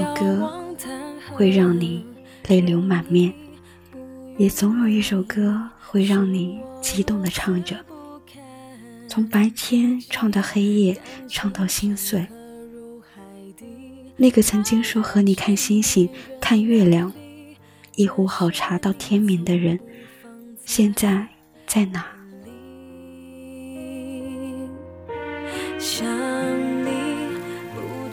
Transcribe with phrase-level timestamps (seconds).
[0.00, 0.50] 首歌
[1.34, 2.02] 会让你
[2.48, 3.34] 泪流满面，
[4.38, 7.76] 也总有一首歌会让你激动的唱着。
[9.06, 12.26] 从白天唱到黑夜，唱到心碎。
[14.16, 16.08] 那个曾经说和你看星星、
[16.40, 17.12] 看月亮、
[17.96, 19.78] 一壶好茶到天明的人，
[20.64, 21.28] 现在
[21.66, 22.19] 在哪？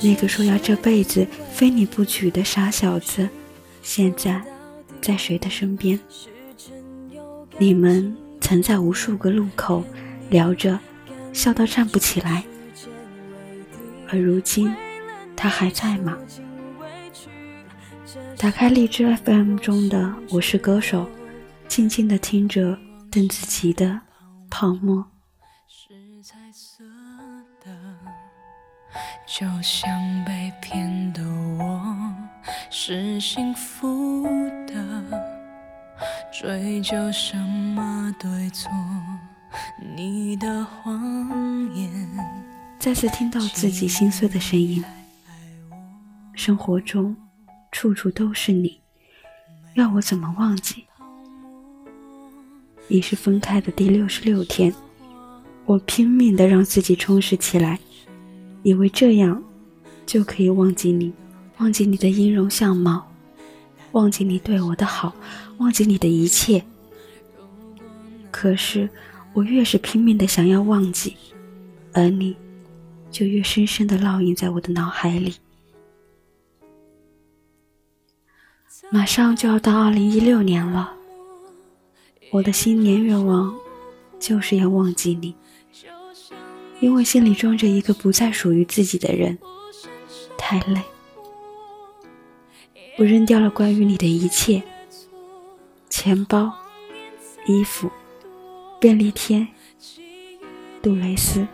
[0.01, 3.27] 那个说要这辈子非你不娶的傻小子，
[3.81, 4.41] 现在
[5.01, 5.99] 在谁的身边？
[7.57, 9.83] 你们曾在无数个路口
[10.29, 10.79] 聊着。
[11.33, 12.43] 笑到站不起来，
[14.09, 14.73] 而如今，
[15.35, 16.17] 他还在吗？
[18.35, 19.99] 打开荔枝 FM 中的
[20.31, 21.03] 《我是歌手》，
[21.67, 22.75] 静静的听着
[23.11, 23.85] 邓紫棋的
[24.49, 24.95] 《泡沫》。
[29.25, 29.89] 就像
[30.25, 31.21] 被骗的
[31.59, 32.13] 我，
[32.69, 34.23] 是幸福
[34.65, 34.73] 的，
[36.31, 38.71] 追究什么对错？
[39.95, 41.89] 你的谎言。
[42.79, 44.83] 再次听到自己心碎的声音。
[46.33, 47.15] 生活中，
[47.71, 48.79] 处处都是你，
[49.73, 50.85] 要我怎么忘记？
[52.87, 54.73] 已是分开的第六十六天，
[55.65, 57.79] 我拼命的让自己充实起来，
[58.67, 59.41] 以为这样
[60.05, 61.13] 就可以忘记你，
[61.59, 63.09] 忘记你的音容相貌，
[63.93, 65.15] 忘记你对我的好，
[65.57, 66.61] 忘记你的一切。
[68.29, 68.89] 可是。
[69.33, 71.15] 我越是拼命的想要忘记，
[71.93, 72.35] 而你，
[73.11, 75.35] 就越深深的烙印在我的脑海里。
[78.89, 80.91] 马上就要到二零一六年了，
[82.31, 83.53] 我的新年愿望
[84.19, 85.35] 就是要忘记你，
[86.79, 89.37] 因为心里装着一个不再属于自己的人，
[90.37, 90.81] 太累。
[92.97, 94.61] 我扔掉了关于你的一切，
[95.89, 96.51] 钱包，
[97.45, 97.89] 衣服。
[98.79, 99.47] 便利贴，
[100.83, 101.47] 杜蕾斯。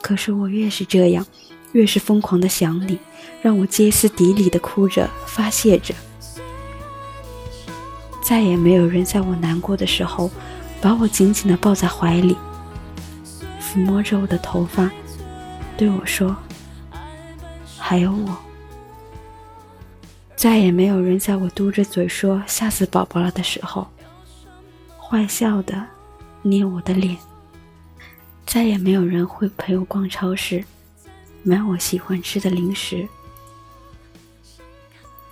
[0.00, 1.26] 可是我越是这样，
[1.72, 2.98] 越是疯狂的想你，
[3.42, 5.94] 让我歇斯底里的哭着发泄着。
[8.22, 10.30] 再也没有人在我难过的时候，
[10.80, 12.34] 把我紧紧的抱在怀里，
[13.74, 14.88] 抚摸着我的头发，
[15.76, 16.36] 对我说
[17.76, 18.38] ：“还有我。”
[20.36, 23.88] 再也没有人在我嘟着嘴说“吓死宝宝了”的时候。
[24.96, 25.84] 坏笑的
[26.42, 27.16] 捏我的脸，
[28.46, 30.64] 再也没有人会陪我逛超市，
[31.42, 33.06] 买我喜欢吃的零食。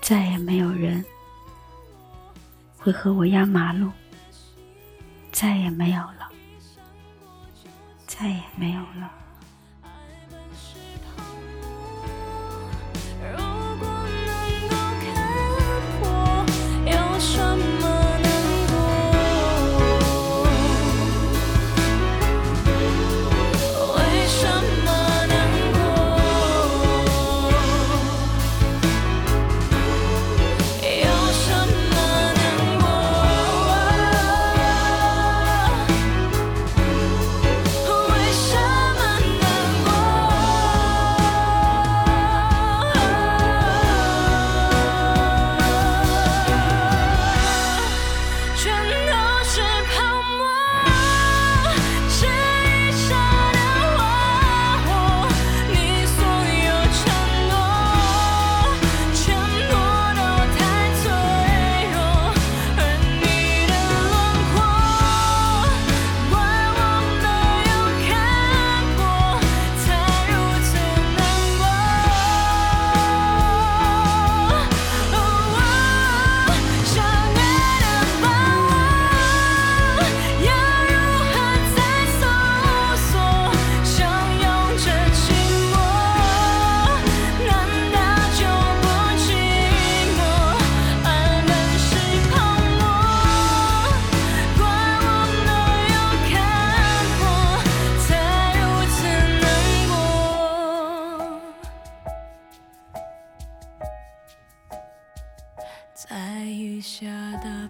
[0.01, 1.05] 再也没有人
[2.77, 3.89] 会和我压马路，
[5.31, 6.29] 再也没有了，
[8.23, 9.22] 再也没有了。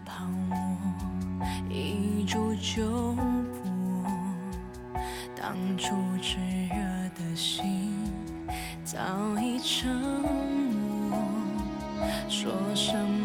[0.05, 0.57] 泡沫，
[1.69, 3.23] 一触就破。
[5.35, 6.39] 当初炽
[6.69, 6.77] 热
[7.17, 7.93] 的心
[8.85, 8.99] 早
[9.41, 11.19] 已沉默，
[12.29, 13.22] 说什么？